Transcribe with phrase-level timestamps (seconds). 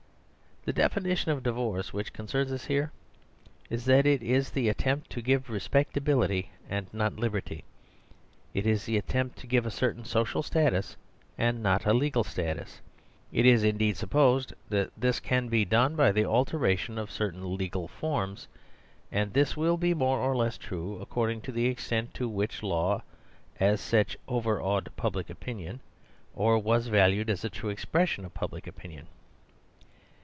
[0.63, 2.91] The definition of divorce, which concerns us here,
[3.71, 7.63] is that it is the attempt to give respectability, and not liberty.
[8.53, 10.95] It is the attempt to give a certain social status,
[11.35, 12.79] and not a legal status.
[13.33, 17.87] It is indeed supposed that this can be done by the alteration of certain legal
[17.87, 18.47] forms;
[19.11, 22.61] and this will be more or less true ac cording to the extent to which
[22.61, 23.01] law
[23.59, 25.79] as such overawed public opinion,
[26.35, 29.07] or was valued as a true expression of public opinion.